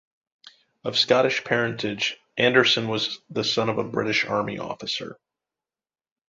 Of 0.83 0.97
Scottish 0.97 1.43
parentage, 1.43 2.17
Anderson 2.35 2.87
was 2.87 3.19
the 3.29 3.43
son 3.43 3.69
of 3.69 3.77
a 3.77 3.83
British 3.83 4.25
Army 4.25 4.57
officer. 4.57 5.15